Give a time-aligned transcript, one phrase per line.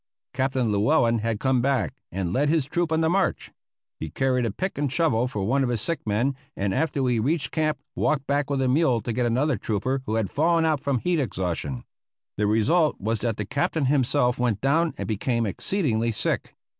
[0.33, 3.51] Captain Llewellen had come back, and led his troop on the march.
[3.99, 7.19] He carried a pick and shovel for one of his sick men, and after we
[7.19, 10.79] reached camp walked back with a mule to get another trooper who had fallen out
[10.79, 11.83] from heat exhaustion.
[12.35, 16.55] The result was that the captain himself went down and became exceedingly sick.